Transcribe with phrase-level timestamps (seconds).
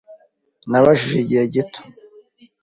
[0.69, 1.79] Nabajije igihe gito.